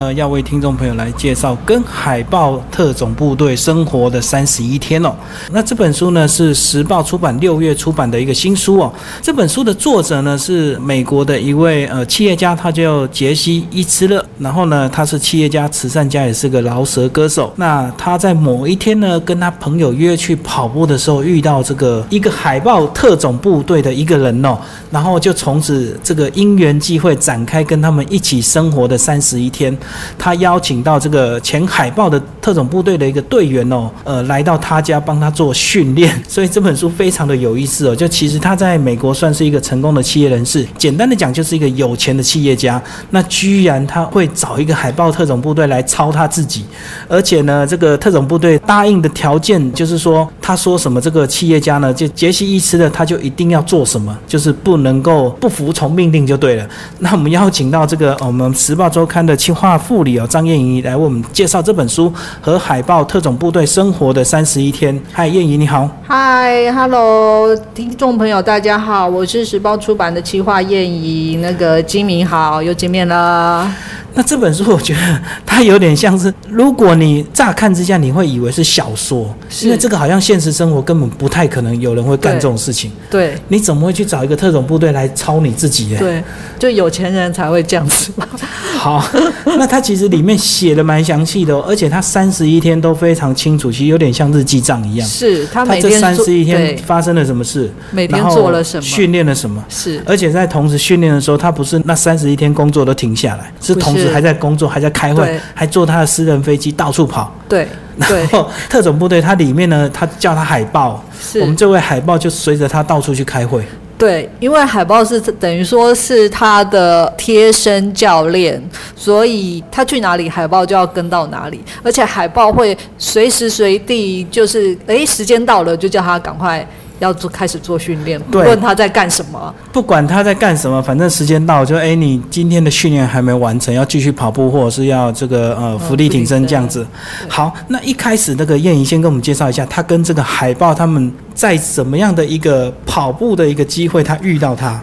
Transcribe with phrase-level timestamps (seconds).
[0.00, 5.14] 呃，要为听众朋友来介绍跟海豹特种部队生活的三十一天哦。
[5.50, 8.92] 那这本书呢是时报出版六月出版的一个新书哦。
[9.22, 14.22] 这本书的作者呢是美国的一位呃企业家，他叫杰西·伊兹勒。
[14.38, 17.50] 然后呢，他是企业家、慈善家，也是个饶舌歌手。
[17.56, 24.58] 那他在某一天呢，跟他朋友约去跑步的时候，遇到这个一个海豹特种部队的一个人哦，
[24.90, 29.74] 然后就从此这个因缘际会展开跟他们一起生活的三十一天。
[30.18, 37.94] 他邀请到这个前海豹的特种部队的一个队员哦，呃，来到他家帮他做训练，所以这本书非常的有意思哦。
[37.94, 42.82] 就其实他在美国算是一个成功的企业人士，简单的讲就是一个有钱的企业家。
[43.10, 46.64] 那居然他会找一个海豹特种部队来操他自己，
[47.08, 56.66] 而且呢，这个特种部队答应的条件就是说，他说什么，这个企业家呢就杰西·伊斯的，他就一定要做什么，就是不能够不服从命令就对了。
[56.98, 59.75] 那我们邀请到这个我们时报周刊的企划。
[59.76, 64.98] 副理哦，张燕怡来为我们介绍这本书和海豹特种部队生活的三十一天。
[65.12, 65.88] 嗨，燕怡你好。
[66.06, 73.70] 嗨，Hello，听众朋友大家好，我是时报出版的企划燕怡，那个金明好，又见面了。
[74.16, 82.90] 那这本书我觉得它有点像是，如果你乍看之下你会以为是小说，因为这个好像现实生活根本不太可能有人会干这种事情。
[83.10, 85.94] 对，你怎么会去找一个特种部队来抄你自己？
[85.98, 86.24] 对，
[86.58, 88.26] 就有钱人才会这样子嘛。
[88.78, 89.06] 好，
[89.44, 95.06] 那他其实里面写的蛮详细的，哦而且他三十一天都非常清楚，其实有点像日记账一样。
[95.06, 99.62] 是他每天三十一天发生了什么事，每天做了什么，训练了什么。
[99.68, 104.05] 是，而且在同时训练的时候，他不是那三十一天工作都停下来，是同时。
[104.08, 107.32] 还在工作，还在开会，还坐他的私人飞机到处跑。
[107.48, 111.02] 对， 然后特种部队它里面呢，他叫他海豹，
[111.40, 113.64] 我们这位海豹就随着他到处去开会。
[113.98, 118.62] 对，因为海豹是等于说是他的贴身教练，
[118.94, 126.66] 所以他去哪里，海豹就要跟到哪里，而且海豹会随时随地就是诶，时间到了就叫他赶快。
[126.98, 136.86] 要做开始做训练，不论他在干什么，不管他在干什么，反正时间到就哎，你今天的训练还没完成，要继续跑步，或者是要这个呃伏地挺身这样子。
[137.28, 144.80] 好，那一开始那个燕怡先跟我们介绍一下，他跟这个海豹他们在怎么样的一个跑步的一个机会，他遇到他。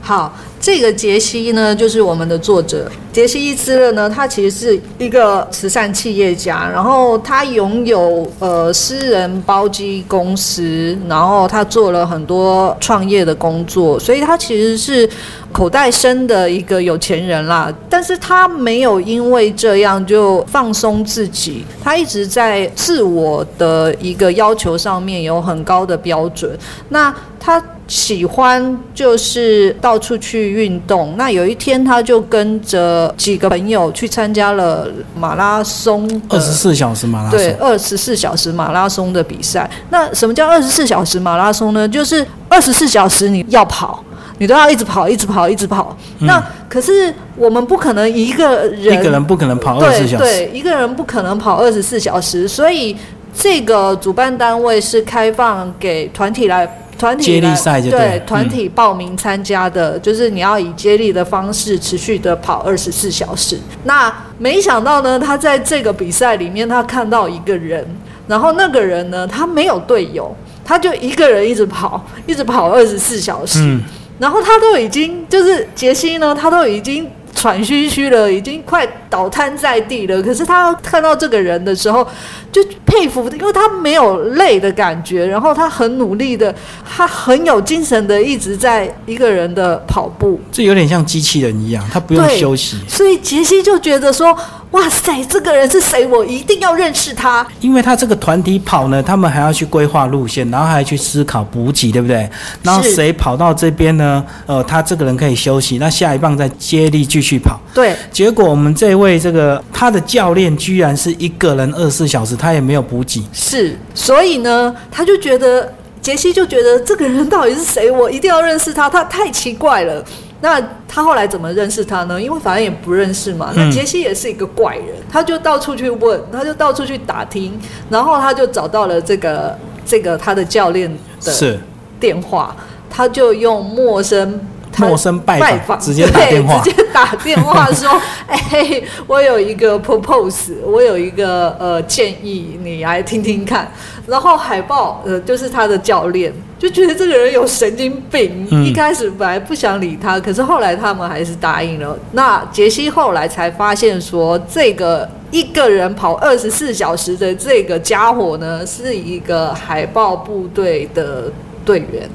[0.00, 0.32] 好。
[0.66, 15.08] 这个杰西呢，就是我们的作者杰西·伊兹勒呢，他其实是一个慈善企业家，然后他拥有呃私人包机公司，然后他做了很多创业的工作，所以他其实是
[15.52, 17.72] 口袋深的一个有钱人啦。
[17.88, 26.58] 但是他没有因为这样就放松自己，他一直在自我的一个要求上面有很高的标准。
[26.88, 27.62] 那他。
[27.88, 31.14] 喜欢就是到处去运动。
[31.16, 37.38] 那有一天，他就跟着几个朋友去参加了马拉松，二十四小时马拉松。
[37.38, 39.70] 对，二十四小时马拉松的比赛。
[39.90, 41.88] 那什么叫二十四小时马拉松呢？
[41.88, 44.02] 就是二十四小时你要跑，
[44.38, 45.96] 你都要一直跑，一直跑，一直跑。
[46.18, 52.48] 那可是我们不可能一个人，一个人不可能跑二十四小时，对，一个人不可能跑二十四小时。
[52.48, 52.96] 所以
[53.32, 56.68] 这个主办单位是开放给团体来。
[56.98, 63.58] 团体比赛就对团体报名参加的，就是你要以接力的方式持续的跑二十四小时。
[63.84, 67.84] 那没想到呢，他在这个比赛里面，他看到一个人，
[68.26, 73.78] 然后那个人呢，他没有队友，他就一个人一直跑，一直跑二十四小时。
[74.18, 77.08] 然后他都已经就是杰西呢，他都已经。
[77.38, 80.22] 喘吁吁了，已经快倒瘫在地了。
[80.22, 82.06] 可是他看到这个人的时候，
[82.52, 90.40] 就佩服，因为他没有累的感觉，然后他很努力的，他很有精神的，一直在一个人的跑步。
[90.50, 92.78] 这有点像机器人一样，他不用休息。
[92.88, 94.36] 所以杰西就觉得说。
[94.72, 96.04] 哇塞，这个人是谁？
[96.06, 97.46] 我一定要认识他。
[97.60, 102.28] 因为他这个团体跑呢，他们还要去规划路线，然后还要去思考补给，对不对？
[102.62, 104.22] 然后谁跑到这边呢？
[104.44, 107.58] 呃，他这个人可以休息，那下一棒再接力继续跑。
[107.72, 107.94] 对。
[108.10, 113.22] 结果我们这位这个他的教练居然是一个人二十四小时，他也没有补给。
[113.32, 117.90] 是，所以呢，他就觉得杰西就觉得这个人到底是谁？
[117.90, 120.04] 我一定要认识他，他太奇怪了。
[120.42, 122.20] 那他后来怎么认识他呢？
[122.20, 123.52] 因为反正也不认识嘛。
[123.56, 130.94] 那杰西也是一个怪人，他就到处去问，他就到处去打听，然后他就找到了这个这个他的教练
[131.24, 131.58] 的
[131.98, 132.54] 电话，
[132.90, 134.38] 他就用陌生
[134.76, 137.90] 陌生拜访直接打电话，直接打电话说
[138.26, 143.70] ：“哎，我有一个 propose，我有一个呃建议，你来听听看。”
[144.08, 146.32] 然后海豹呃就是他的教练。
[146.58, 148.48] 就觉得这个人有神经病。
[148.64, 151.94] 一开始本来不想理他，可是后来他们还是答应了。
[152.12, 161.30] 那杰西后来才发现说，这个一个人跑二十四小时的这个家伙呢，是一个海豹部队的
[161.62, 162.08] 队员。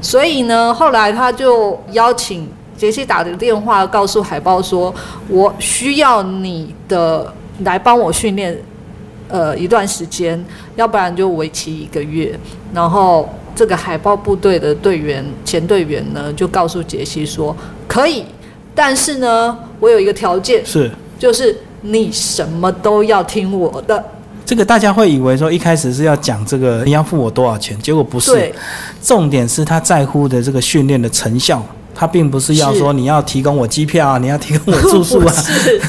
[0.00, 2.48] 所以呢，后来他就邀请
[2.84, 4.94] 杰西打的电话，告诉海豹说
[5.26, 8.54] ：“我需要你的来帮我训练，
[9.26, 10.44] 呃，一段时间，
[10.76, 12.38] 要不然就为期一个月。”
[12.74, 13.26] 然后
[13.56, 17.56] 这个海豹部队的队员前队员呢，就告诉杰西说
[17.88, 18.26] ：“可以，
[18.74, 24.04] 但是呢，我有一个条件，是就是你什么都要听我的。”
[24.44, 28.52] 这个大家会以为说一开始是要讲这个你要付我多少钱，结果不是，
[29.00, 31.64] 重点是他在乎的这个训练的成效。
[31.94, 35.80] 他并不是要说你要提供我机票啊，你要提供我住宿不啊， 是。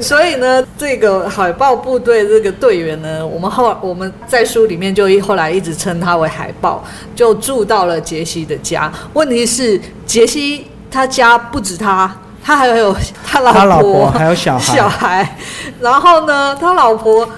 [0.00, 6.82] 所以呢，这个海豹部队这个队员呢，我们后我们在书里面就一后来一直称他为海豹，
[7.14, 8.92] 就住到了杰西的家。
[9.12, 15.36] 问题是杰西他家不止他，他还有他老婆，他老婆还有小孩小孩。
[15.80, 17.28] 然后呢，他老婆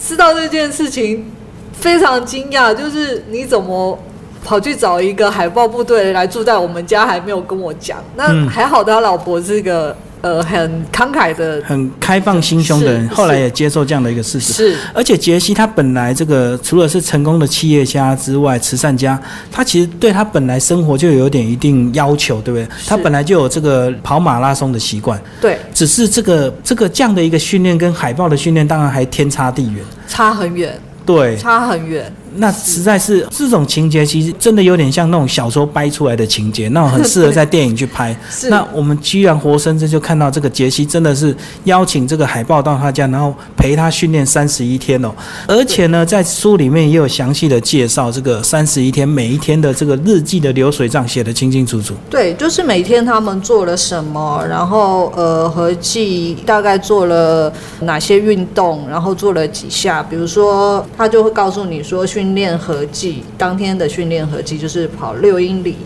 [0.00, 1.30] 知道这件事情
[1.72, 3.98] 非常惊讶，就是你怎么？
[4.44, 7.98] 跑去找一个海豹部队来住在我们家，还没有跟我讲。
[8.16, 14.52] 那嗯还好，他老婆是个呃很慷慨的，很开放心胸的人，后来也接受这样的一个事实。
[14.52, 19.20] 是而且杰西他本来这个除了是成功的企业家之外，慈善家，
[19.52, 22.66] 他其实对他本来生活就有点一定要求，对不对？
[22.86, 29.84] 他本来就有这个跑马拉松的习惯，对，只是这个这个这样的一个训练跟海豹的训练当然还天差地远。
[30.08, 32.10] 差很远，对，差很远。
[32.38, 38.16] 那实在是这种情节，其实真的有点像那种小说掰出来的情节，那种很适合在电影去拍。
[38.48, 45.10] 那我们居然活生生就看到这个杰西真的是邀请这个海豹到他家，然后陪他训练三十一天哦。
[45.46, 51.94] 而且呢，在书里面也有详细的介绍这个三十一天每一天的这个日记的流水账写得清清楚楚。
[52.08, 60.02] 对，就是每天他们做了什么，然后呃合计大概做了哪些运动，然后做了几下。
[60.02, 65.76] 比如说，他就会告诉你说，训练合计当天的训练合计就是跑六英里，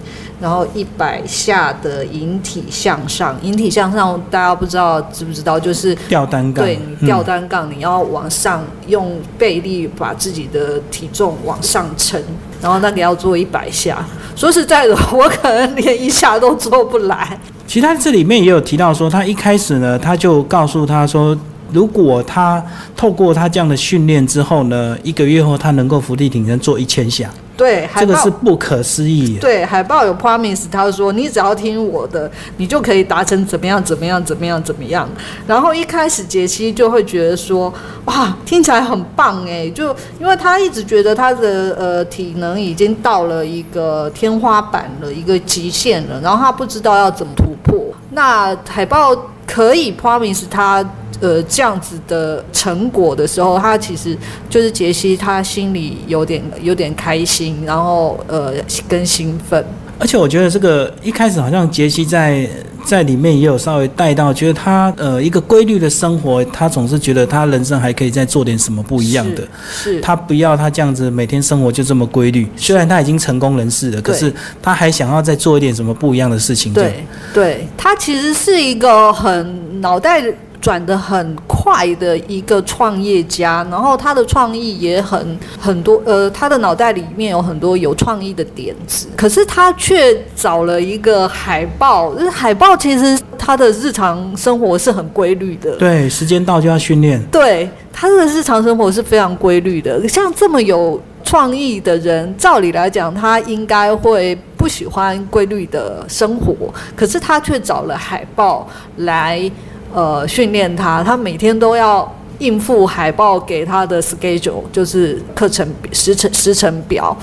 [0.41, 3.37] 然后一百下的引体向上。
[3.43, 5.59] 引体向上，大家不知道知不知道？
[5.59, 12.21] 就是吊单杠，对你吊嗯单杠，你要往上用背力把自己的体重往上撑，
[12.61, 14.05] 然后那个要做一百下。
[14.35, 17.39] 说实在的，我可能连一下都做不来。
[17.67, 21.37] 其实他这里面也有提到说，他一开始呢，他就告诉他说，
[21.73, 22.63] 如果他
[22.97, 29.37] 透过他这样的训练之后呢，一个月后他能够伏地挺身做一千下，对，海这个是不可思议。
[29.39, 35.09] 对海报有 promise，他说你只要听我的，你就可以达成怎么样怎么样怎么样怎么样。
[35.47, 37.73] 然后一开始杰西就会觉得说，
[38.07, 47.81] 哇，听起来很棒哎，就因为他一直觉得他的呃体能已经到了一个天花板了，一个极限了，然后他不知道要怎么突破。
[48.11, 49.17] 那海豹
[49.53, 50.83] 可以 promise 他。
[51.21, 54.19] 呃，这样子的成果的时候，他其实
[54.51, 58.53] 就是杰西，他心里有点有点开心，然后呃
[58.89, 59.65] 跟兴奋。
[60.03, 62.49] 而且我觉得这个一开始好像杰西在
[62.85, 69.43] 在里面也有稍微带到，觉得他呃一个规律的生活，他总是觉得他人生还可以再做点什么不一样的。
[69.71, 76.75] 是，是他不要他这样子每天生活就这么规律，虽然他已经成功人士了，可是他还想要再做一点什么不一样的事情。
[76.75, 80.21] 对对，他其实是一个很脑袋
[80.62, 97.20] 转的很快的一个创业家，然后他的创意也很很多，呃，他的脑袋里面有很多有创意的点子，可是他却找了一个海报，就是海报其实他的日常生活是很规律的，对，时间到就要训练。
[97.32, 100.06] 对，他的日常生活是非常规律的。
[100.08, 106.55] 像这么有创意的人，照理来讲，他应该会不喜欢规律的生活，
[106.94, 109.51] 可是他却找了海报来
[109.93, 112.11] 呃训练他，他每天都要。
[112.39, 117.17] 应付海报给他的 schedule 就是课程时程时程表，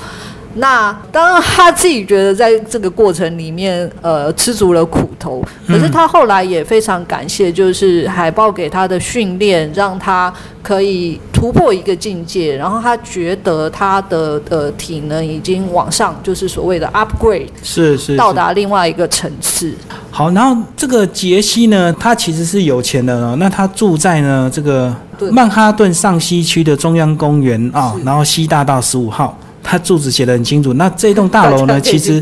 [0.60, 5.42] 那当然他自己觉得在这个过程里面，呃，吃足了苦头。
[5.66, 12.58] 可是他后来也非常感谢，就是海豹给他的训练，让他可以突破一个境界。
[12.58, 19.74] 然后他觉得他的呃体能已经往上，就是所谓的 upgrade，是是是到达另外一个层次。
[20.12, 23.38] 好，然后这个杰西呢，他其实是有钱的哦。
[23.40, 24.94] 那他住在呢这个
[25.32, 30.74] 曼哈顿上西区的中央公园啊、是然后西大道十五号，他住址写得很清楚。
[30.74, 32.22] 那这栋大楼呢， 其实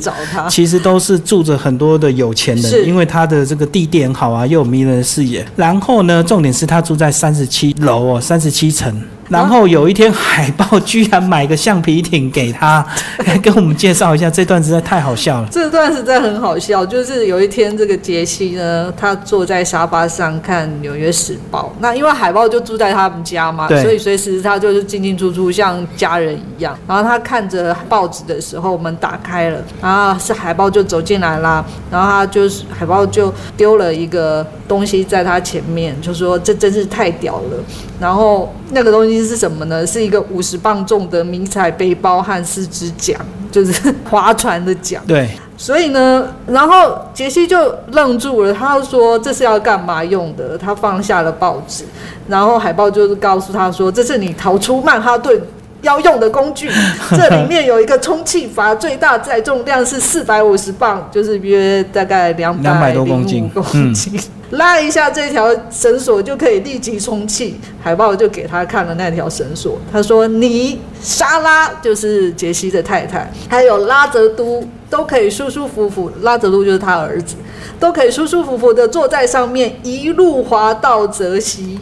[0.50, 5.46] 其实都是住着很多的有钱人，因为他的这个地点好啊，又有迷人的视野。
[5.56, 9.02] 然后呢，重点是他住在三十七楼哦，三十七层。
[9.30, 12.86] 然后有一天海豹居然买个橡皮艇给他，
[13.44, 15.48] 跟我们介绍一下这段实在太好笑了。
[15.52, 26.78] 这段实在很好笑，就是有一天这个杰西呢，他坐在沙发上看《纽约时报》，那因为海豹就住在他们家嘛，对所以随时他就是进进出出像家人一样。
[26.88, 37.58] 然后他看着报纸的时候，门打开了，然后是海豹就走进来啦，然后他就是海豹就丢了一个东西在他前面，就说这真是太屌了。
[38.00, 39.86] 然后那个东西是什么呢？
[39.86, 43.16] 是一个五十磅重的迷彩背包和四只桨，
[43.52, 45.02] 就是划船的桨。
[45.08, 50.58] 对，所以呢，然后杰西就愣住了，他就说这是要干嘛用的？
[50.58, 51.86] 他放下了报纸，
[52.28, 55.42] 然后海报就是告诉他说，这是你逃出曼哈顿。
[55.82, 56.70] 要用的工具，
[57.16, 64.20] 这里面有一个充气阀，最大载重量是四百五十磅，就是约大概两200多公斤公斤。
[64.52, 67.60] 拉一下这条绳索就可以立即充气。
[67.84, 77.36] 海豹就给他看了那条绳索，他说：“你莎拉就是杰西的太太，还有拉泽都都可以舒舒服服，拉泽都就是他儿子，
[77.78, 81.78] 都可以舒舒服服的坐在上面，一路滑到泽西。”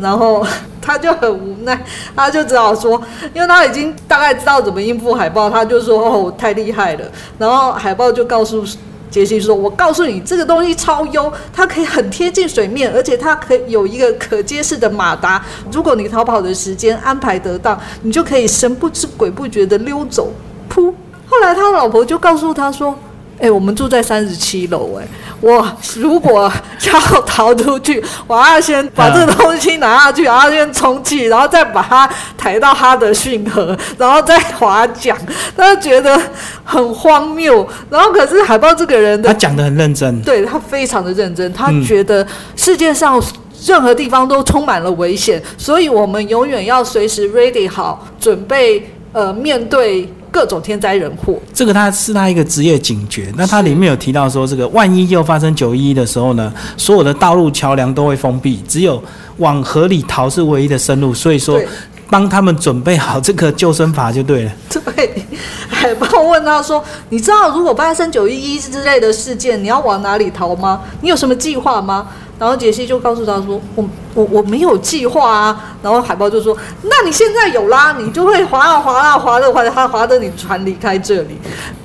[0.00, 0.44] 然后
[0.80, 1.78] 他就很无奈，
[2.16, 3.00] 他就只好说，
[3.34, 7.04] 因为他已经大概知道怎么应付海豹，他就说：“哦，太厉害了。”
[7.38, 8.64] 然后海豹就告诉。
[9.10, 15.44] 杰西说：“我告诉你，这个东西超优，它可以很贴近水面，而且它可以有一个可接式的马达。
[15.72, 20.32] 如果你逃跑的时间安排得当，你就可以神不知鬼不觉的溜走。
[20.72, 20.94] 噗！
[21.26, 22.94] 后来他老婆就告诉他说
[23.40, 25.06] ：‘哎、我们住在三十七楼，哎，
[25.40, 25.66] 我
[25.96, 26.52] 如果
[26.92, 35.16] 要逃出去，我要先把这个东西拿下去，然后先充气，然后再把它抬到哈德逊河，然后再划桨。’
[35.56, 36.20] 他就觉得
[36.64, 37.66] 很荒谬。
[37.88, 40.20] 然后可是海豹这个人的他讲的很认真。
[40.22, 43.22] 对他非常的认真，他嗯觉得世界上
[43.66, 51.38] 任何地方都充满了危险，所以我们永远要随时 ready 好，准备呃面对各种天灾人祸。
[51.52, 53.32] 这个他是他一个职业警觉。
[53.36, 59.02] 那他里面有提到说，这个万一又发生九一一的时候呢，所有的道路桥梁都会封闭，只有
[59.38, 61.12] 往河里逃是唯一的生路。
[61.12, 61.60] 所以说，
[62.08, 64.52] 帮他们准备好这个救生筏就对了。
[64.68, 65.24] 对，
[65.68, 70.80] 海豹问他说：“你知道如果发生九一一之类的事件，你要往哪里逃吗？
[71.00, 72.08] 你有什么计划吗？”
[72.40, 81.38] 然后杰西就告诉他说：“我我我没有计划啊。”然后海豹就说：“那你现在有啦，你就会滑啊滑啊滑的划的，它滑的你船离开这里。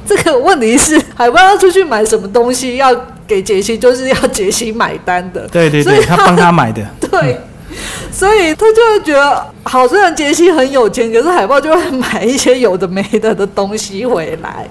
[0.08, 2.96] 这个问题是海豹要出去买什么东西，要
[3.28, 5.46] 给杰西，就是要杰西买单的。
[5.50, 6.82] 对对对，所以他帮他买的。
[7.12, 7.38] 对，
[8.10, 14.66] 所以他就会觉得，好，虽然杰西很有钱，可是海豹就会买一些有的没的的东西回来。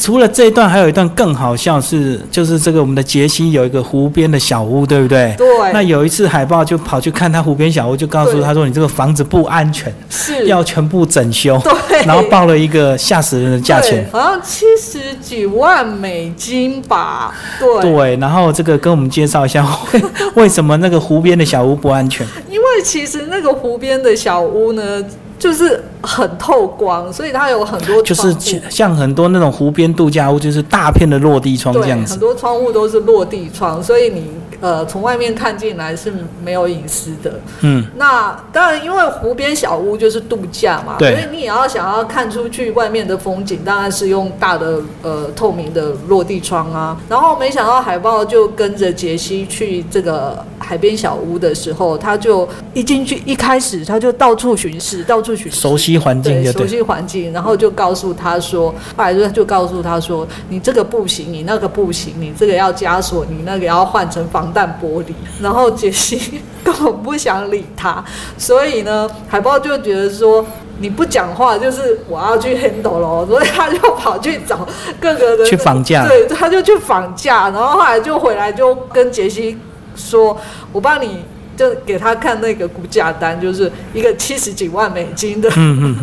[0.00, 5.34] 除了这一段，还有一段更好笑是，就是这个我们的杰西有一个湖边的小屋，对不对？
[5.36, 14.08] 对那有一次海豹就跑去看他湖边小屋，就告诉他说：“你这个房子不安全，是要全部整修。”对然后报了一个吓死人的价钱。
[14.12, 17.34] 好像七十几万美金吧。
[17.58, 20.02] 对，对，然后这个跟我们介绍一下，为
[20.44, 22.26] 为什么那个湖边的小屋不安全？
[22.48, 25.02] 因为其实那个湖边的小屋呢，
[25.38, 32.12] 就是很透光，所以它有很多就是像像很多那种湖边度假屋，就是大片的落地窗这，样子。
[32.12, 34.30] 很多窗户都是落地窗，所以你
[34.60, 36.12] 呃从外面看进来是
[36.44, 37.40] 没有隐私的。
[37.62, 46.96] 嗯，那当然，因为湖边小屋就是度假嘛，所以你也要想要看出去外面的风景，当然是用大的呃透明的落地窗啊。
[47.08, 55.58] 然后没想到海豹就跟着杰西去这个海边小屋的时候，他就一进去一开始他就到处巡视，到处巡视。
[55.58, 56.68] 熟悉环境对，熟。
[56.68, 65.12] 悉环境，然后就告诉他说，后来就就告诉他说，你这个不行，你那个不行，你这个要加锁，你那个要换成防弹玻璃。
[65.42, 68.04] 然后杰西 根本不想理他，
[68.36, 70.44] 所以呢，海豹就觉得说。
[70.80, 74.64] 你不讲话，就是我要去 handle 咯，所以他就跑去找
[75.00, 79.58] 各个的去绑架对，他就去绑架，然后后来就回来就跟杰西
[79.96, 80.40] 说，
[80.72, 81.24] 我帮你
[81.56, 85.50] 就给他看那个估价单，就是一个七十几万美金的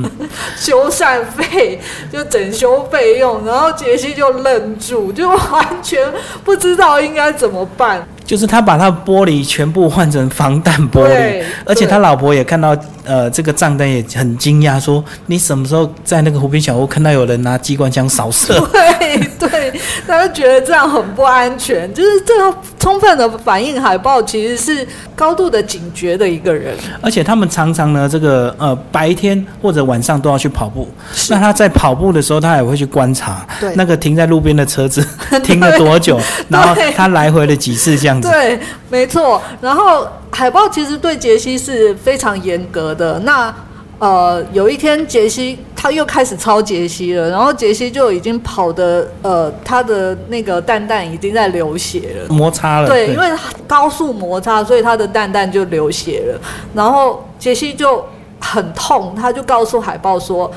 [0.60, 1.80] 修缮费，
[2.12, 6.12] 就整修费用，然后杰西就愣住，就完全
[6.44, 8.06] 不知道应该怎么办。
[8.26, 18.60] 就是他把他玻璃全部换成防弹玻璃，而且他老婆也看到呃这个账单也很惊讶，说你什么时候在那个湖边小屋看到有人拿机关枪扫射？
[18.74, 26.76] 对对，他就觉得这样很不安全，就是这个充分的反映海豹其实是高度的警觉的一个人。
[27.02, 30.90] 而且他们常常呢，这个呃白天或者晚上都要去跑步。
[31.30, 35.06] 那他在跑步的时候，他也会去观察对那个停在路边的车子
[35.44, 38.30] 停了多久， 然后他来回了几次这样样子。
[38.30, 39.42] 对，没错。
[39.62, 43.20] 然后海豹其实对杰西是非常严格的。
[43.20, 43.54] 那
[43.98, 52.88] 呃，有一天杰西他又开始抄杰西了，然后杰西就已经跑的呃，他的那个蛋蛋已经在流血了，摩擦了。
[52.88, 53.30] 对，因为
[53.66, 56.40] 高速摩擦，所以他的蛋蛋就流血了。
[56.74, 58.06] 然后杰西就
[58.40, 60.52] 很痛，他就告诉海豹说。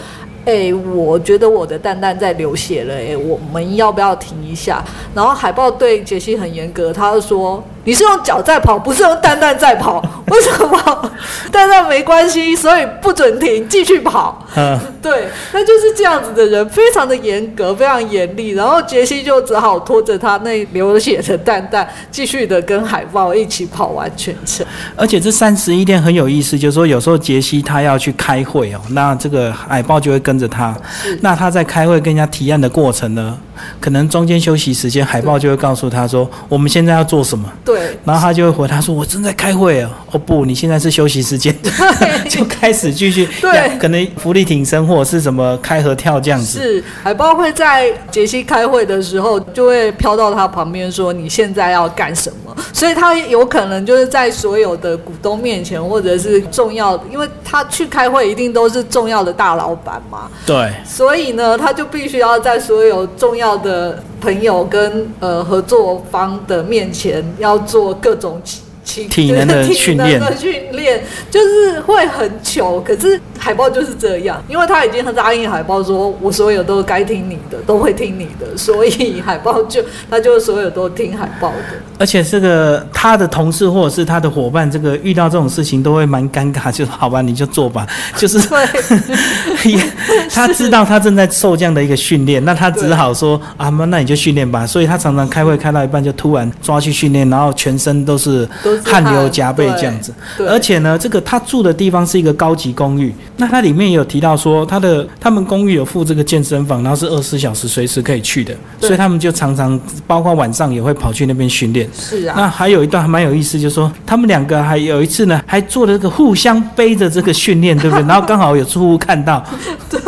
[0.49, 4.83] 哎，我觉得我的蛋蛋在流血了，哎，我们要不要停一下？
[5.15, 7.63] 然后海豹对杰西很严格，他就说。
[7.85, 10.03] 你是用脚在跑，不是用蛋蛋在跑？
[10.29, 11.13] 为什么？
[11.51, 14.47] 蛋蛋没关系，所以不准停，继续跑。
[14.55, 18.51] 嗯， 对，那就是这样子的人，非常的严格，非常严厉。
[18.51, 24.67] 然后杰西就只好拖着他那流血的蛋蛋，继续的跟海豹一起跑完全程。
[24.95, 30.77] 而且这三十一天很有意思，就是说有时候杰西他要去开会哦，那这个海豹就会跟着他。
[31.23, 33.39] 那他在开会跟人家提案的过程呢？
[33.81, 41.55] 可能中间休息时间，海豹就会告诉他说：“我们现在要做什么？”对，然后他就会回他说：“我正在开会哦。”哦不，你现在是休息时间，
[42.31, 46.59] 就开始继续 对，可能浮力挺身或者是什么开合跳这样子。
[46.59, 60.31] 是海豹会在杰西开会的时候，就会飘到他旁边说：“你现在要干什么？”所以他有可能就是在所有的股东面前，或者是重要，因为他去开会一定都是重要的大老板嘛。
[60.47, 68.41] 对，所以呢，他就必须要在所有重要的朋友跟呃合作方的面前，要做各种。
[68.89, 81.57] 体能的训练，训练就是会很糗，可是海报就是这样，因为他已经答应海报说，我所有都该听你的，都会听你的，所以海报就他就所有都听海报的。
[81.99, 88.39] 而且这个他的同事或者是他的伙伴，这个遇到这种事情都会蛮尴尬，就好吧，你就做吧， 就是
[90.31, 94.67] 他知道他正在受这样的一个训练，那他只好说啊，那那你就训练吧。
[94.67, 98.49] 所以他常常开会开到一半就突然抓去训练，然后全身都是。
[98.85, 103.15] 汗流浃背这样子，而且呢，这个他住的地方是一个高级公寓。
[103.41, 111.89] 那它里面也有提到说，他的他们公寓有附这个健身房，然后是二十四小时随时可以去的，所以他们就常常包括晚上也会跑去那边训练。
[111.95, 112.35] 是啊。
[112.37, 118.05] 那还有一段还蛮有意思，就是说他们两个还有一次呢，还做了这个互相背着这个训练，对不对？
[118.09, 119.45] 然后刚好有住户看到，
[119.89, 120.01] 对，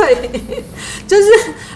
[1.06, 1.24] 就是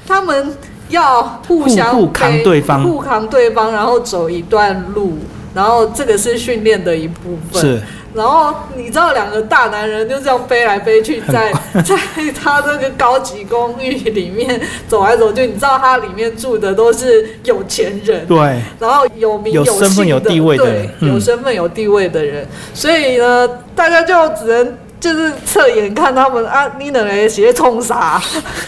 [0.06, 0.52] 他们
[0.88, 5.18] 要互相互扛对方，互扛对方，然后走一段路。
[5.54, 7.80] 然后这个是训练的一部分，是。
[8.14, 11.96] 然后你知道两个大男人就这样飞来飞去，在 在
[12.40, 18.38] 他这个高级公寓里面走来走去，你知道他里面住的都是有钱人，对。
[18.78, 24.74] 然后有名有身份有地位的人，有身份有地位的人，所以呢，大家就只能。
[25.04, 28.18] 就是侧眼看他们啊，你能来鞋冲啥？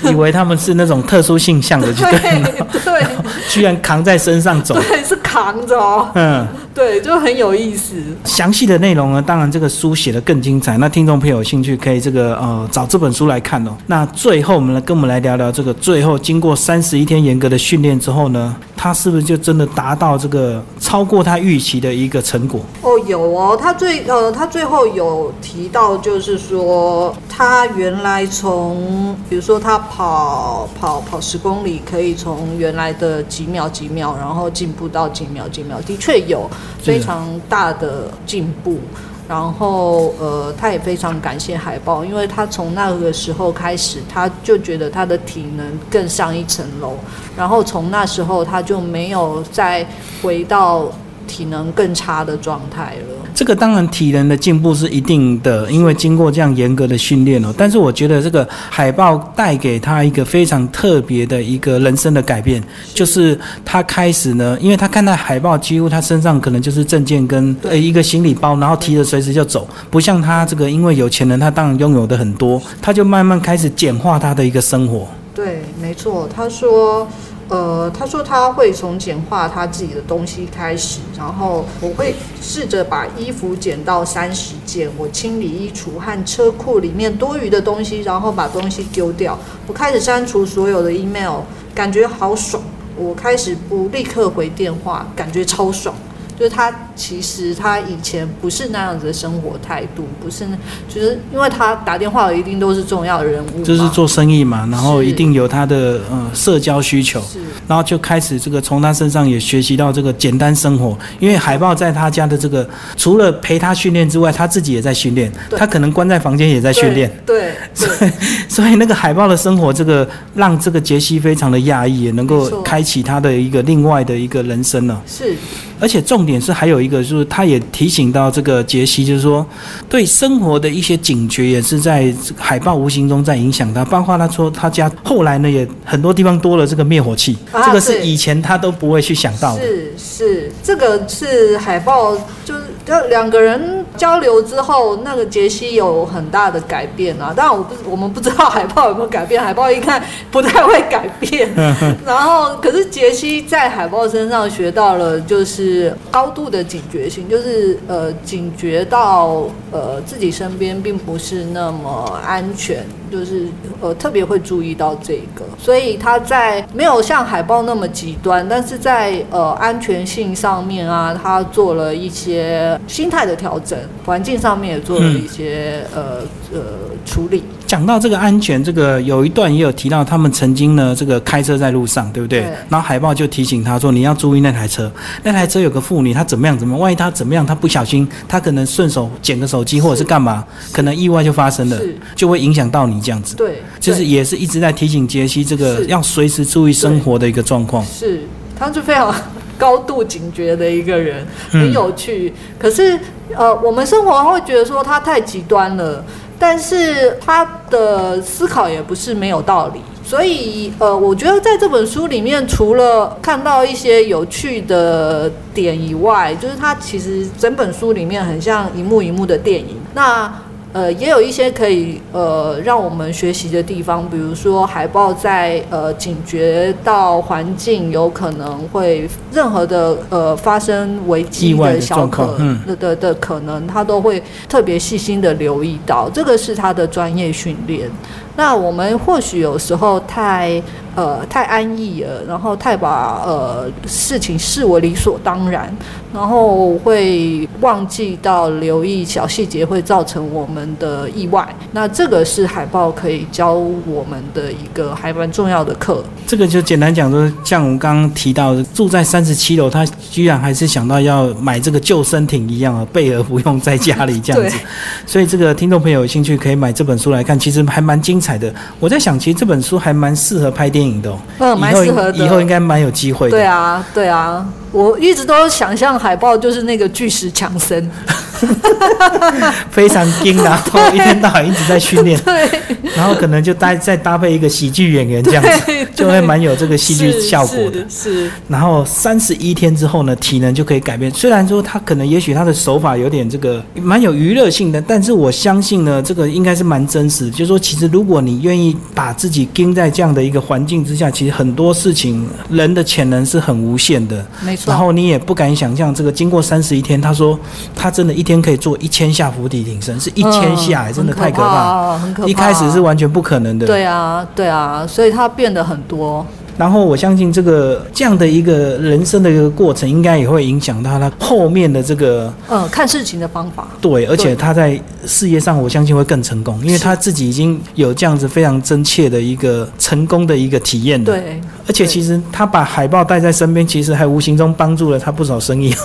[0.02, 3.06] 以为他们是那种特殊性向的，对对，
[3.48, 7.94] 居然扛在身上走，对，是扛着哦，嗯，对，就很有意思。
[8.24, 10.76] 详细的内容呢，当然这个书写的更精彩。
[10.76, 13.70] 那听众朋友有兴趣可以这个呃找这本书来看哦。
[13.86, 22.60] 那最后我们来跟我们来聊聊这个最后经过三十一天严格的训练之后呢，他是不是就真的达到这个超过他预期的一个成果？
[22.82, 26.25] 哦，有哦，他最呃他最后有提到就是。
[26.26, 36.50] 是说，他原来从，比如说他跑跑跑十公里，可以从原来的几秒几秒，然后进步到几秒几秒，的确有
[36.82, 38.80] 非常大的进步。
[39.28, 46.94] 然后，呃，他也非常感谢海豹，因为他从那个时候开始，他就觉得他的体能更上一层楼，
[47.36, 49.86] 然后从那时候他就没有再
[50.20, 50.86] 回到
[51.28, 53.15] 体能更差的状态了。
[53.36, 57.52] 这个当然体能的进步是一定的，因为经过这样严格的训练哦。
[57.54, 75.06] 但是我觉得这个海豹带给他一个非常特别的一个人生的改变，就是他开始呢，因为他看到海豹几乎他身上可能就是证件跟呃一个行李包，然后提着随时就走，不像他这个因为有钱人，他当然拥有的很多，他就慢慢开始简化他的一个生活。
[75.34, 77.06] 对，没错，他说。
[77.48, 89.38] 呃，他说他会从简化他自己的东西开始，然后我会试着把衣服减到三十件，我清理衣橱和车库里面多余的东西，然后把东西丢掉。
[89.68, 92.60] 我开始删除所有的 email，感觉好爽。
[92.96, 95.94] 我开始不立刻回电话，感觉超爽。
[96.38, 100.46] 就是他其实他以前不是那样子的生活态度，不是，
[100.88, 107.22] 就是因为他打电话一定都是重要的人物，就是做生意嘛，然后一定有他的呃社交需求，
[107.66, 110.96] 然后就开始这个从他身上也学习到这个简单生活。
[111.18, 118.10] 因为海豹在他家的这个除了陪他训练之外，他自己也在训练，他可能关在房间也在训练，对， 所以
[118.48, 125.00] 所以那个海豹的生活，这个让这个杰西非常的讶异，也能够开启他的一个另外的一个人生呢。
[125.06, 125.34] 是。
[125.80, 129.44] 而且重点是还有一个，就是他也提醒到这个杰西，就是说
[129.88, 139.62] 对生活的一些警觉也是在海报无形中在影响他，包括他说他家后来呢也很多地方多了这个灭火器，啊这个是以前他都不会去想到的。
[139.62, 147.32] 是是，这个是海报，就是就两个人交流之后，那个杰西有很大的改变啊。
[147.36, 151.48] 当然，我不我们不知道海报有没有改变，海报一看不太会改变。
[152.06, 163.48] 然后，可是杰西在海报身上学到了就是是高度的警觉性，就是呃警觉到呃自己身边并不是那么安全，就是
[163.80, 176.60] 呃特别会注意到这个，所以他在没有像海豹那么极端，但是在呃安全性上面啊，他做了一些心态的调整，环境上面也做了一些、呃呃
[177.04, 177.42] 处理。
[177.66, 182.42] 讲到这个安全，这个有一段也有提到，他们曾经呢这个开车在路上，对不对？
[182.42, 184.90] 对然后海报就提醒他说，你要注意那台车，
[185.24, 191.80] 那台车有个妇女，她怎么样怎么样，万一她怎么样，她不小心，她可能顺手捡个手机或者是干嘛，可能意外就发生了，
[192.14, 193.34] 就会影响到你这样子。
[193.34, 197.84] 对，就是也是一直在提醒杰西这个要随时注意生活的一个状况。
[197.84, 198.20] 是，
[198.56, 199.12] 他是非常
[199.58, 202.32] 高度警觉的一个人，嗯很有趣。
[202.58, 202.98] 可是，
[203.34, 206.04] 呃，我们生活会觉得说他太极端了，
[206.38, 209.80] 但是他的思考也不是没有道理。
[210.04, 219.76] 所以，呃，我觉得在这本书里面，除了看到一些有趣的点以外，就是它其实整本书里面很像一幕一幕的电影。
[219.94, 220.32] 那
[220.76, 237.90] 呃，也有一些可以呃让我们学习的地方，比如说海豹在呃警觉到环境有可能会任何的呃发生危机的小可嗯的的的可能，他都会特别细心的留意到，这个是他的专业训练。
[238.36, 240.62] 那我们或许有时候太
[240.96, 245.72] 呃太安逸了，然后太把呃事情视为理所当然，
[246.12, 251.46] 然后会忘记到留意小细节会造成我们的意外。
[251.70, 256.02] 那这个是海报可以教我们的一个还蛮重要的课。
[256.26, 264.56] 这个就简单讲说，像我们刚刚提到的，住在三十七楼，他居然还是想到要买这个救生艇一样啊，备而不用在家里这样子。
[265.06, 268.52] 所以这个听众朋友有兴趣可以买这本书来看，其实还蛮精彩的。
[268.80, 272.18] 我在想，其实这本书还蛮适合拍电影的、哦，嗯，蛮适合的。
[272.18, 273.30] 以后应该蛮有机会的。
[273.30, 274.44] 对啊，对啊，
[274.76, 277.90] 我一直都想象海报就是那个巨石强森。
[279.70, 282.46] 非常精，然后一天到晚一直在训练， 对，
[282.94, 287.80] 然后可能就搭再搭配一个喜剧演员这样子，就会蛮有这个戏剧效果的。
[287.88, 291.10] 是是然后三十一天之后呢，体能就可以改变。
[291.12, 297.30] 虽然说他可能也许他的手法有点这个蛮有娱乐性的，但是我相信呢，这个应该是蛮真实的。
[297.30, 304.22] 就是说，其实如果你愿意把自己盯在这样的一个环境之下，其实很多事情人的潜能是很无限的。
[304.42, 304.65] 没错。
[304.66, 307.38] 然后你也不敢想象，这个经过三十一天，他说
[307.74, 311.54] 他真的一天可以做一千下伏地挺身，是一千下、嗯真的太可怕。
[311.54, 312.28] 了，很可怕。
[312.28, 313.66] 一开始是完全不可能的。
[313.66, 316.26] 对啊，对啊，所以他变得很多。
[316.58, 323.68] 然后我相信这个这样的一个人生的一个过程，应该也会影响到他后面的这个嗯，看事情的方法。
[323.80, 335.74] 对，而且他在事业上，我相信会更成功，因为他自己已经有这样子非常真切的一个成功的一个体验了。，对，而且其实他把海报带在身边，其实还无形中帮助了他不少生意。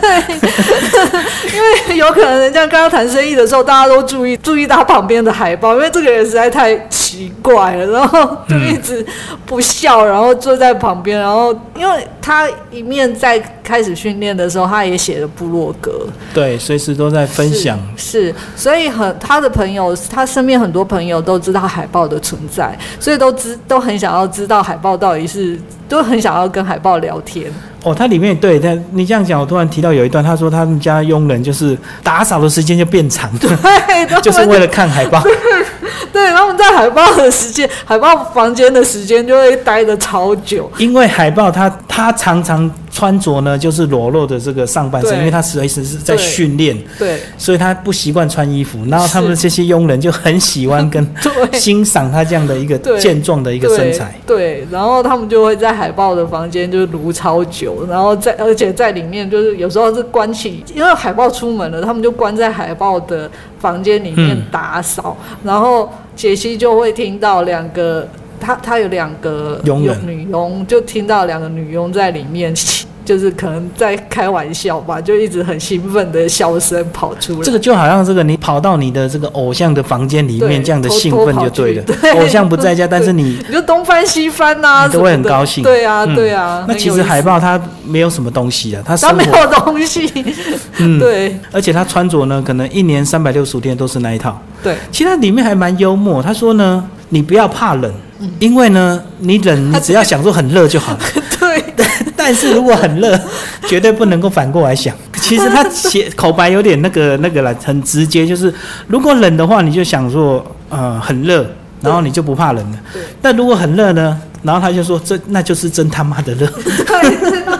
[0.00, 0.40] 对
[1.52, 9.04] 因为有可能人家刚刚谈生意的时候，大家都注意注意到旁边的海报，因为这个人实在太奇怪了，然后就一直
[9.44, 17.78] 不笑，然后坐在旁边，然后因为他一面在开始训练的时候，他也写了部落格，对，随时都在分享。
[17.96, 27.50] 是，是所以很他的朋友，他身边很多朋友都知道海豹的存在，所以都知都很想要知道海豹到底是，都很想要跟海豹聊天。
[27.82, 35.22] 哦，它里面对但，你这样讲，我突然提到有一段，他说他们家佣人就是打扫的时间就变长， 对，就是为了看海报。
[36.12, 40.70] 对他们在海报的时间，海报房间的时间就会待的超久。
[40.78, 48.84] 因为海报它它常常穿着呢就是裸露的这个上半身，因为他随时是在训练，对所以他不习惯穿衣服。
[48.88, 51.06] 然后他们这些佣人就很喜欢 跟
[51.52, 54.14] 欣赏他这样的一个健壮的一个身材。
[54.26, 68.08] 对，对，然后他们就会在海豹的房间就是撸超久，然后在而且在里面就是有时候是关起，因为海豹出门了，他们就关在海豹的房间里面嗯打扫，然后杰西就会听到两个。
[68.40, 69.96] 他他有两个佣人。
[70.06, 72.54] 女佣，就听到两个女佣在里面
[73.02, 77.40] 就是可能在开玩笑吧，就一直很兴奋的笑声跑出来。
[77.42, 81.84] 这个就好像这个你跑到你的这个偶像的房间里面，这样的兴奋就对了。
[82.14, 85.64] 偶像不在家，但是你 你就东翻西翻呐、你都会很高兴。
[85.64, 86.14] 对啊，嗯。
[86.14, 86.64] 对啊。
[86.68, 90.12] 那其实海报它没有什么东西啊，它生活，他没有东西，
[90.78, 91.36] 嗯，对。
[91.50, 94.40] 而且他穿着呢，可能一年三百六十五天都是那一套。
[94.62, 94.76] 对。
[94.92, 100.98] 其实它里面还蛮幽默，他说呢，你不要怕冷，嗯因为呢，你冷，你只要想说很热就好了。
[101.40, 101.64] 对
[102.16, 103.18] 但是如果很热，
[103.66, 104.94] 绝对不能够反过来想。
[105.22, 108.52] 其实他写口白有点那个那个了，很直接，就是
[108.88, 111.46] 如果冷的话，你就想说呃很热，
[111.80, 113.02] 然后你就不怕冷了对。
[113.22, 117.59] 但如果很热呢，然后他就说这那就是真他妈的热，对，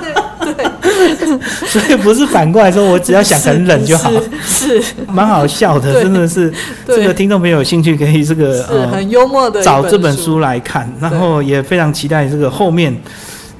[1.66, 4.10] 所以不是反过来说我只要想很冷就好，
[4.46, 6.52] 是是蛮好笑的，真的是。
[6.86, 10.30] 这个听众朋友有兴趣可以这个呃很幽默的找这本书。
[10.30, 12.96] 书来看，然后也非常期待这个后面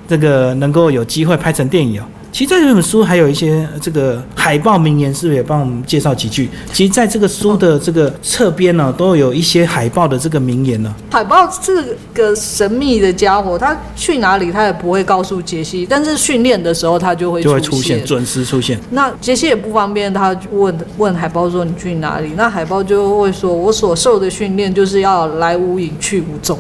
[0.08, 2.04] 这个能够有机会拍成电影哦。
[2.32, 6.48] 其实在这本书还有一些这个海报名言，是不是也帮我们介绍几句？
[6.72, 10.94] 其实在这个书的这个侧边呢，都有一些海报的这个名言呢。
[11.10, 18.78] 海报这个神秘的家伙，他去哪里他也不会告诉杰西，但是训练的时候他就会就会出出现，准时出现。
[18.90, 26.58] 那杰西也不方便，他问问海报说：“你去哪里？”那海报就会说：“我所受的训练就是要来无影去无踪。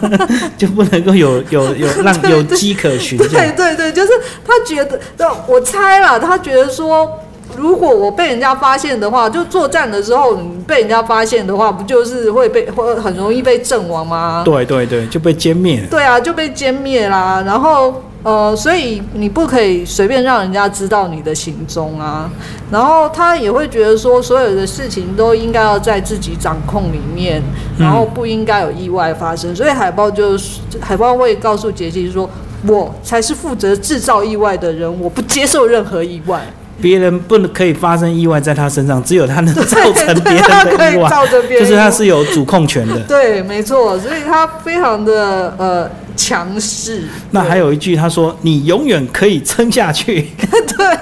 [0.56, 3.18] 就不能够有有有 让有迹可循。
[3.18, 4.12] 对对对，就是
[4.44, 7.18] 他觉得，对我猜了，他觉得说，
[7.56, 14.42] 如果我被人家发现的话，就作战的时候你被人家发现的话，不就是会被会很容易被阵亡吗？
[14.44, 15.82] 对对对，就被歼灭。
[15.90, 17.42] 对啊，就被歼灭啦。
[17.46, 22.30] 然后呃，所以你不可以随便让人家知道你的行踪啊。
[22.70, 27.42] 然后他也会觉得说，所有的事情都应该要在自己掌控里面，
[27.78, 29.54] 然后不应该有意外发生。
[29.56, 32.28] 所以海报就是海报会告诉杰西说。
[32.68, 36.42] 我才是负责制造意外的人，我不接受任何意外。
[36.78, 43.00] 别人不能可以发生意外在他身上，只有他能造成别人的意外， 造成别人就是他是有主控权的。
[43.04, 47.04] 对，没错，所以他非常的呃强势。
[47.30, 50.26] 那还有一句，他说：“你永远可以撑下去。
[50.76, 50.98] 对”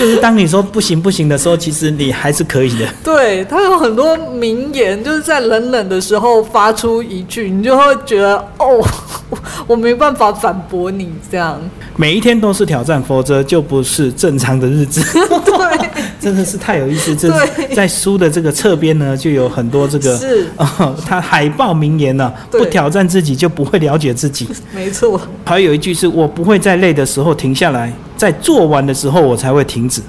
[0.00, 2.86] 就是当你说不行不行的时候，其实你还是可以的。
[3.04, 8.82] 对，他有很多名言，就是在冷冷的时候发出一句，你就会觉得哦，
[9.28, 11.60] 我 我没办法反驳你这样。
[11.96, 15.02] 每一天都是挑战，否则就不是正常的日子。
[15.44, 17.14] 对，真的是太有意思。
[17.14, 24.48] 这对在书的这个侧边呢，就有很多这个是哦，他海报名言呢、对不挑战自己就不会了解自己。
[24.74, 30.02] 没错，还有一句是我不会在累的时候停下来，在做完的时候我才会停止。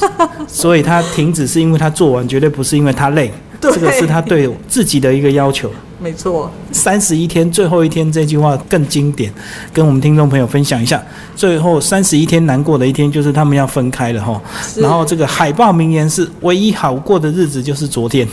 [0.48, 3.30] 所以他停止是因为他做完，绝对不是因为他累。
[3.60, 5.70] 对这个是他对自己的一个要求。
[5.98, 9.30] 没错，三十一天，最后一天这句话更经典，
[9.70, 11.02] 跟我们听众朋友分享一下。
[11.36, 14.40] 最后三十一天难过的一天，就是他们要分开了哈。
[14.76, 18.26] 然后这个海报名言是：唯一好过的日子就是昨天，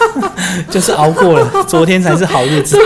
[0.70, 2.78] 就是熬过了，昨天才是好日子。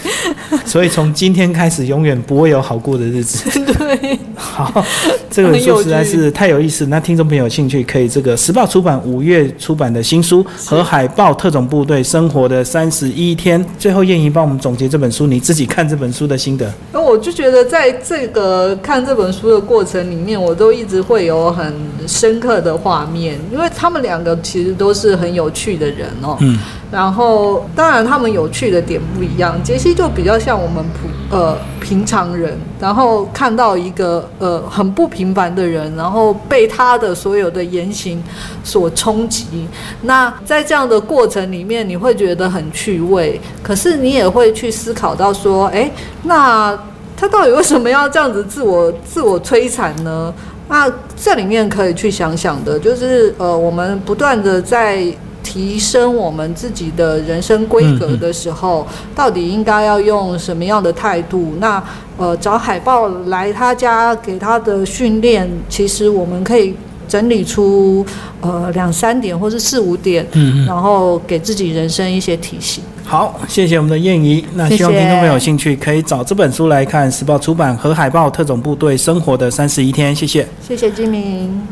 [0.64, 3.48] 所以从今天开始，永远不会有好过的日子。
[3.72, 4.84] 对，好，
[5.30, 6.86] 这本书实在是太有意思。
[6.86, 13.62] 那听众朋友有兴趣，可以这个时报出版五月出版的新书《和海豹特种部队生活的三十一天》。
[13.78, 16.70] 最后，燕怡帮我们总结这本书，你自己看这本书的心得。
[16.92, 21.74] 那我就觉得在这个看这本书的过程里面，我都一直会有很
[22.06, 26.36] 深刻的画面，因为他们两个其实都是很有趣的人哦。
[26.40, 26.58] 嗯，
[26.90, 29.58] 然后，当然他们有趣的点不一样。
[29.62, 38.22] 杰西就比较像我们普呃平常人，然后看到一个呃很不平凡的人，然后被他的所有的言行
[38.62, 39.66] 所冲击。
[40.02, 45.90] 那在这样的过程里面，你会觉得很趣味，可是你也会去思考到说，哎，
[46.22, 46.78] 那
[47.16, 50.32] 他到底为什么要这样子自我自我摧残呢？
[50.68, 55.04] 那这里面可以去想想的，就是呃，我们不断的在
[55.42, 61.54] 提升我们自己的人生规格的时候，到底应该要用什么样的态度？
[61.58, 61.82] 那
[62.16, 66.74] 呃，找海豹来他家给他的训练，其实我们可以
[67.08, 68.04] 整理出
[68.40, 72.84] 呃两三点或是四五点，嗯嗯然后给自己人生一些提醒。
[73.04, 74.44] 好，谢谢我们的燕姨。
[74.54, 80.14] 那希望听众朋友有兴趣，可以找这本书来看，时报出版《和海豹特种部队生活的三十一天》。
[80.18, 80.46] 谢谢。
[80.66, 81.62] 谢谢金明。